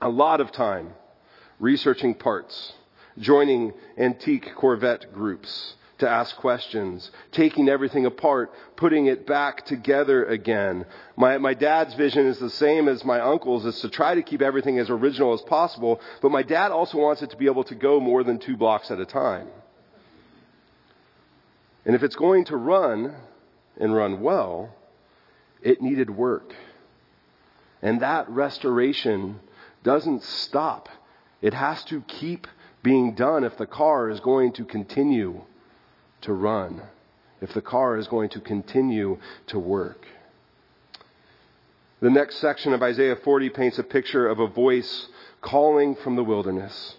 a 0.00 0.08
lot 0.08 0.40
of 0.40 0.52
time, 0.52 0.94
researching 1.58 2.14
parts, 2.14 2.72
joining 3.18 3.72
antique 3.96 4.54
Corvette 4.56 5.12
groups 5.12 5.76
to 6.02 6.08
ask 6.08 6.36
questions, 6.36 7.12
taking 7.30 7.68
everything 7.68 8.06
apart, 8.06 8.52
putting 8.74 9.06
it 9.06 9.24
back 9.24 9.64
together 9.64 10.24
again. 10.24 10.84
My, 11.16 11.38
my 11.38 11.54
dad's 11.54 11.94
vision 11.94 12.26
is 12.26 12.38
the 12.40 12.50
same 12.50 12.88
as 12.88 13.04
my 13.04 13.20
uncle's, 13.20 13.64
is 13.64 13.80
to 13.82 13.88
try 13.88 14.16
to 14.16 14.22
keep 14.22 14.42
everything 14.42 14.80
as 14.80 14.90
original 14.90 15.32
as 15.32 15.42
possible, 15.42 16.00
but 16.20 16.32
my 16.32 16.42
dad 16.42 16.72
also 16.72 16.98
wants 16.98 17.22
it 17.22 17.30
to 17.30 17.36
be 17.36 17.46
able 17.46 17.62
to 17.64 17.76
go 17.76 18.00
more 18.00 18.24
than 18.24 18.38
two 18.38 18.56
blocks 18.56 18.90
at 18.90 18.98
a 18.98 19.06
time. 19.06 19.46
And 21.84 21.94
if 21.94 22.02
it's 22.02 22.16
going 22.16 22.46
to 22.46 22.56
run 22.56 23.14
and 23.78 23.94
run 23.94 24.20
well, 24.20 24.74
it 25.62 25.80
needed 25.80 26.10
work. 26.10 26.52
And 27.82 28.00
that 28.00 28.28
restoration 28.30 29.40
doesn't 29.82 30.22
stop. 30.22 30.88
It 31.40 31.52
has 31.52 31.82
to 31.84 32.02
keep 32.02 32.46
being 32.82 33.14
done 33.14 33.44
if 33.44 33.58
the 33.58 33.66
car 33.66 34.08
is 34.08 34.20
going 34.20 34.52
to 34.54 34.64
continue 34.64 35.42
to 36.22 36.32
run, 36.32 36.82
if 37.40 37.52
the 37.52 37.60
car 37.60 37.96
is 37.96 38.06
going 38.06 38.30
to 38.30 38.40
continue 38.40 39.18
to 39.48 39.58
work. 39.58 40.06
The 42.00 42.10
next 42.10 42.38
section 42.38 42.72
of 42.72 42.82
Isaiah 42.82 43.16
40 43.16 43.50
paints 43.50 43.78
a 43.78 43.84
picture 43.84 44.26
of 44.26 44.40
a 44.40 44.48
voice 44.48 45.08
calling 45.40 45.94
from 45.96 46.16
the 46.16 46.24
wilderness, 46.24 46.96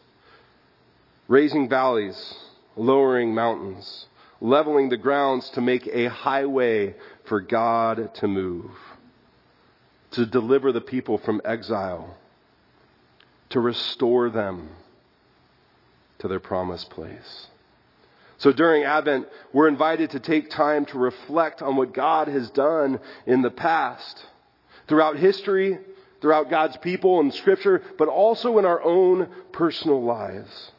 raising 1.28 1.68
valleys, 1.68 2.36
lowering 2.76 3.34
mountains, 3.34 4.08
leveling 4.40 4.90
the 4.90 4.98
grounds 4.98 5.50
to 5.52 5.62
make 5.62 5.88
a 5.88 6.10
highway 6.10 6.96
for 7.26 7.42
God 7.42 8.14
to 8.16 8.28
move, 8.28 8.72
to 10.14 10.26
deliver 10.26 10.72
the 10.72 10.82
people 10.82 11.18
from 11.18 11.42
exile, 11.44 12.16
to 13.50 13.60
restore 13.60 14.30
them 14.30 14.70
to 16.20 16.28
their 16.28 16.40
promised 16.40 16.90
place. 16.90 17.48
So 18.38 18.52
during 18.52 18.84
Advent, 18.84 19.28
we're 19.52 19.68
invited 19.68 20.12
to 20.12 20.20
take 20.20 20.50
time 20.50 20.86
to 20.88 20.98
reflect 20.98 21.62
on 21.62 21.76
what 21.76 21.94
God 21.94 22.28
has 22.28 22.50
done 22.52 23.00
in 23.26 23.42
the 23.42 23.52
past, 23.52 24.26
throughout 24.88 25.18
history, 25.18 25.80
throughout 26.22 26.50
God's 26.50 26.78
people 26.78 27.20
and 27.20 27.34
Scripture, 27.34 27.82
but 27.98 28.08
also 28.08 28.58
in 28.58 28.66
our 28.66 28.82
own 28.82 29.30
personal 29.52 30.04
lives. 30.04 30.72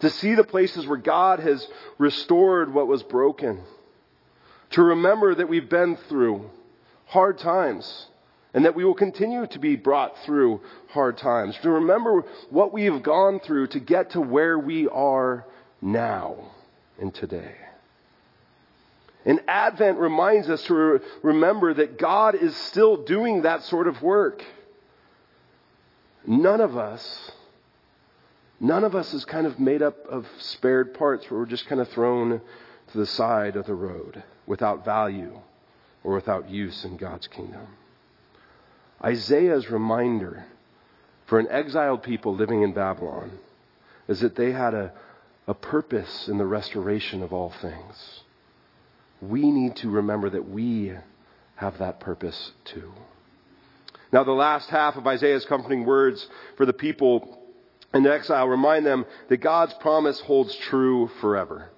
To 0.00 0.10
see 0.10 0.34
the 0.34 0.44
places 0.44 0.86
where 0.86 0.98
God 0.98 1.38
has 1.38 1.66
restored 1.98 2.74
what 2.74 2.88
was 2.88 3.02
broken. 3.02 3.62
To 4.70 4.82
remember 4.82 5.34
that 5.34 5.48
we've 5.48 5.68
been 5.68 5.96
through 6.08 6.50
hard 7.06 7.38
times 7.38 8.06
and 8.54 8.64
that 8.64 8.74
we 8.74 8.84
will 8.84 8.94
continue 8.94 9.46
to 9.46 9.58
be 9.58 9.76
brought 9.76 10.18
through 10.24 10.60
hard 10.88 11.16
times. 11.18 11.56
To 11.62 11.70
remember 11.70 12.24
what 12.50 12.72
we 12.72 12.84
have 12.84 13.02
gone 13.02 13.40
through 13.40 13.68
to 13.68 13.80
get 13.80 14.10
to 14.10 14.20
where 14.20 14.58
we 14.58 14.88
are 14.88 15.46
now 15.80 16.52
and 16.98 17.14
today. 17.14 17.54
And 19.24 19.40
Advent 19.46 19.98
reminds 19.98 20.50
us 20.50 20.62
to 20.64 20.74
re- 20.74 20.98
remember 21.22 21.72
that 21.74 21.98
God 21.98 22.34
is 22.34 22.56
still 22.56 22.96
doing 22.96 23.42
that 23.42 23.62
sort 23.64 23.86
of 23.86 24.02
work. 24.02 24.44
None 26.26 26.60
of 26.60 26.76
us, 26.76 27.30
none 28.60 28.84
of 28.84 28.94
us 28.94 29.14
is 29.14 29.24
kind 29.24 29.46
of 29.46 29.58
made 29.58 29.82
up 29.82 30.06
of 30.06 30.26
spared 30.38 30.94
parts 30.94 31.30
where 31.30 31.40
we're 31.40 31.46
just 31.46 31.66
kind 31.66 31.80
of 31.80 31.88
thrown 31.88 32.40
to 32.90 32.98
the 32.98 33.06
side 33.06 33.56
of 33.56 33.66
the 33.66 33.74
road 33.74 34.22
without 34.46 34.84
value 34.84 35.38
or 36.04 36.14
without 36.14 36.50
use 36.50 36.84
in 36.84 36.96
God's 36.96 37.28
kingdom. 37.28 37.66
Isaiah's 39.04 39.70
reminder 39.70 40.44
for 41.26 41.38
an 41.38 41.48
exiled 41.50 42.02
people 42.02 42.34
living 42.34 42.62
in 42.62 42.72
Babylon 42.72 43.32
is 44.08 44.20
that 44.20 44.36
they 44.36 44.52
had 44.52 44.74
a, 44.74 44.92
a 45.46 45.54
purpose 45.54 46.28
in 46.28 46.38
the 46.38 46.46
restoration 46.46 47.22
of 47.22 47.32
all 47.32 47.50
things. 47.50 48.20
We 49.20 49.50
need 49.50 49.76
to 49.76 49.90
remember 49.90 50.30
that 50.30 50.48
we 50.48 50.92
have 51.56 51.78
that 51.78 52.00
purpose 52.00 52.52
too. 52.64 52.92
Now, 54.12 54.24
the 54.24 54.32
last 54.32 54.68
half 54.68 54.96
of 54.96 55.06
Isaiah's 55.06 55.46
comforting 55.46 55.84
words 55.84 56.28
for 56.56 56.66
the 56.66 56.72
people 56.72 57.38
in 57.94 58.06
exile 58.06 58.48
remind 58.48 58.84
them 58.84 59.06
that 59.28 59.38
God's 59.38 59.74
promise 59.74 60.20
holds 60.20 60.54
true 60.56 61.10
forever. 61.20 61.70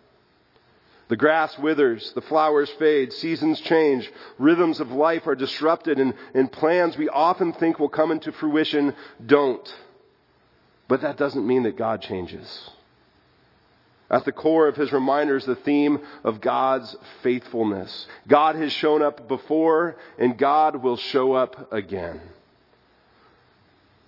The 1.09 1.17
grass 1.17 1.59
withers, 1.59 2.12
the 2.14 2.23
flowers 2.23 2.71
fade, 2.79 3.12
seasons 3.12 3.61
change, 3.61 4.11
rhythms 4.38 4.81
of 4.81 4.90
life 4.90 5.27
are 5.27 5.35
disrupted, 5.35 5.99
and, 5.99 6.14
and 6.33 6.51
plans 6.51 6.97
we 6.97 7.09
often 7.09 7.53
think 7.53 7.79
will 7.79 7.90
come 7.90 8.11
into 8.11 8.33
fruition 8.33 8.95
don't. 9.25 9.75
But 10.88 11.03
that 11.03 11.19
doesn't 11.19 11.47
mean 11.47 11.64
that 11.64 11.77
God 11.77 12.01
changes. 12.03 12.71
At 14.11 14.25
the 14.25 14.33
core 14.33 14.69
of 14.69 14.77
his 14.77 14.93
reminder 14.93 15.37
is 15.37 15.47
the 15.47 15.57
theme 15.57 16.01
of 16.23 16.40
God's 16.40 16.95
faithfulness. 17.23 18.07
God 18.29 18.55
has 18.57 18.73
shown 18.73 19.03
up 19.03 19.29
before, 19.29 19.97
and 20.19 20.38
God 20.38 20.77
will 20.83 20.97
show 20.97 21.33
up 21.33 21.73
again. 21.73 22.21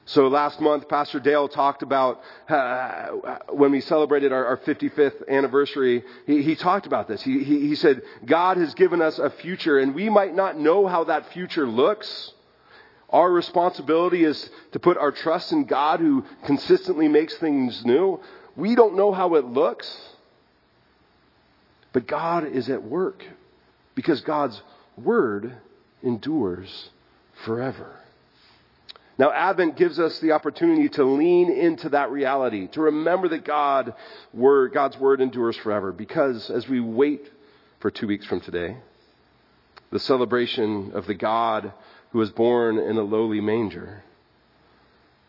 So 0.08 0.28
last 0.28 0.60
month, 0.60 0.88
Pastor 0.88 1.18
Dale 1.18 1.48
talked 1.48 1.82
about 1.82 2.20
uh, 2.48 3.08
when 3.50 3.72
we 3.72 3.80
celebrated 3.80 4.32
our, 4.32 4.46
our 4.46 4.56
55th 4.58 5.28
anniversary. 5.28 6.04
He, 6.26 6.42
he 6.42 6.54
talked 6.54 6.86
about 6.86 7.08
this. 7.08 7.20
He, 7.22 7.42
he, 7.42 7.66
he 7.66 7.74
said, 7.74 8.02
God 8.24 8.56
has 8.56 8.72
given 8.74 9.02
us 9.02 9.18
a 9.18 9.30
future, 9.30 9.80
and 9.80 9.96
we 9.96 10.08
might 10.08 10.32
not 10.32 10.56
know 10.60 10.86
how 10.86 11.04
that 11.04 11.32
future 11.32 11.66
looks. 11.66 12.32
Our 13.10 13.32
responsibility 13.32 14.22
is 14.22 14.48
to 14.72 14.78
put 14.78 14.96
our 14.96 15.10
trust 15.10 15.50
in 15.50 15.64
God 15.64 15.98
who 15.98 16.24
consistently 16.44 17.08
makes 17.08 17.36
things 17.38 17.84
new. 17.84 18.20
We 18.54 18.76
don't 18.76 18.96
know 18.96 19.10
how 19.10 19.34
it 19.34 19.44
looks, 19.44 19.92
but 21.92 22.06
God 22.06 22.46
is 22.46 22.70
at 22.70 22.84
work 22.84 23.24
because 23.96 24.20
God's 24.20 24.62
word 24.96 25.52
endures 26.00 26.90
forever. 27.44 28.05
Now, 29.18 29.32
Advent 29.32 29.76
gives 29.76 29.98
us 29.98 30.18
the 30.18 30.32
opportunity 30.32 30.90
to 30.90 31.04
lean 31.04 31.50
into 31.50 31.88
that 31.90 32.10
reality, 32.10 32.68
to 32.68 32.82
remember 32.82 33.28
that 33.28 33.44
God, 33.44 33.94
word, 34.34 34.74
God's 34.74 34.98
word 34.98 35.22
endures 35.22 35.56
forever, 35.56 35.90
because 35.90 36.50
as 36.50 36.68
we 36.68 36.80
wait 36.80 37.30
for 37.80 37.90
two 37.90 38.06
weeks 38.06 38.26
from 38.26 38.40
today, 38.40 38.76
the 39.90 39.98
celebration 39.98 40.92
of 40.92 41.06
the 41.06 41.14
God 41.14 41.72
who 42.10 42.18
was 42.18 42.30
born 42.30 42.78
in 42.78 42.98
a 42.98 43.02
lowly 43.02 43.40
manger, 43.40 44.02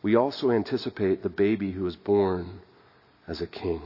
we 0.01 0.15
also 0.15 0.51
anticipate 0.51 1.23
the 1.23 1.29
baby 1.29 1.71
who 1.71 1.83
was 1.83 1.95
born 1.95 2.59
as 3.25 3.39
a 3.41 3.47
king, 3.47 3.81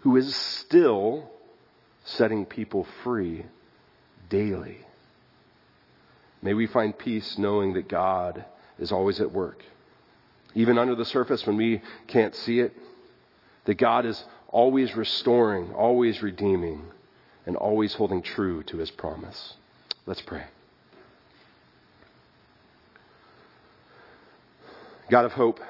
who 0.00 0.16
is 0.16 0.34
still 0.36 1.30
setting 2.04 2.44
people 2.44 2.86
free 3.02 3.46
daily. 4.28 4.78
May 6.42 6.54
we 6.54 6.66
find 6.66 6.96
peace 6.96 7.36
knowing 7.38 7.72
that 7.74 7.88
God 7.88 8.44
is 8.78 8.92
always 8.92 9.20
at 9.20 9.32
work. 9.32 9.64
Even 10.54 10.78
under 10.78 10.94
the 10.94 11.04
surface 11.04 11.46
when 11.46 11.56
we 11.56 11.82
can't 12.06 12.34
see 12.34 12.60
it, 12.60 12.72
that 13.64 13.74
God 13.74 14.06
is 14.06 14.24
always 14.48 14.96
restoring, 14.96 15.72
always 15.74 16.22
redeeming, 16.22 16.84
and 17.46 17.56
always 17.56 17.94
holding 17.94 18.22
true 18.22 18.62
to 18.64 18.78
his 18.78 18.90
promise. 18.90 19.54
Let's 20.06 20.22
pray. 20.22 20.44
God 25.10 25.24
of 25.24 25.32
hope, 25.32 25.60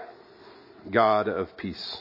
God 0.91 1.29
of 1.29 1.57
peace 1.57 1.99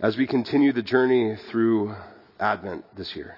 as 0.00 0.16
we 0.16 0.26
continue 0.26 0.72
the 0.72 0.82
journey 0.82 1.36
through 1.50 1.94
Advent 2.38 2.84
this 2.96 3.16
year. 3.16 3.36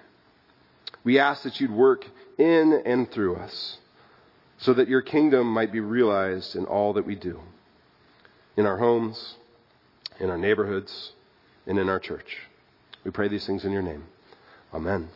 We 1.04 1.18
ask 1.18 1.42
that 1.44 1.58
you'd 1.58 1.70
work 1.70 2.04
in 2.36 2.82
and 2.84 3.10
through 3.10 3.36
us 3.36 3.78
so 4.60 4.74
that 4.74 4.88
your 4.88 5.02
kingdom 5.02 5.46
might 5.46 5.72
be 5.72 5.80
realized 5.80 6.54
in 6.54 6.64
all 6.66 6.92
that 6.92 7.06
we 7.06 7.14
do 7.14 7.40
in 8.56 8.66
our 8.66 8.76
homes, 8.76 9.36
in 10.18 10.28
our 10.28 10.36
neighborhoods, 10.36 11.12
and 11.66 11.78
in 11.78 11.88
our 11.88 11.98
church. 11.98 12.36
We 13.04 13.10
pray 13.10 13.28
these 13.28 13.46
things 13.46 13.64
in 13.64 13.72
your 13.72 13.82
name. 13.82 14.04
Amen. 14.74 15.08